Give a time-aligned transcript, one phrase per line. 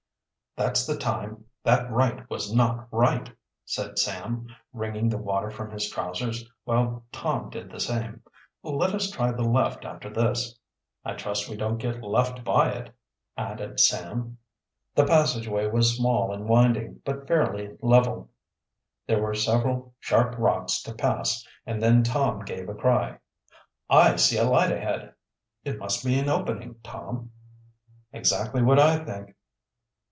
[0.57, 5.89] "That's the time that right was not right," said Sam, wringing the water from his
[5.89, 8.21] trousers, while Tom did the same.
[8.61, 10.59] "Let us try the left after this."
[11.05, 12.93] "I trust we don't get left by it,"
[13.37, 14.39] added Sam.
[14.93, 18.29] The passageway was small and winding, but fairly level.
[19.07, 23.19] There were several sharp rocks to pass and then Tom gave a cry.
[23.89, 25.13] "I see a light ahead!"
[25.63, 27.31] "It must be an opening, Tam."
[28.11, 29.33] "Exactly what I think."